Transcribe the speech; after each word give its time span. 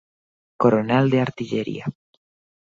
Coronel 0.61 1.11
de 1.11 1.19
artillería. 1.21 1.85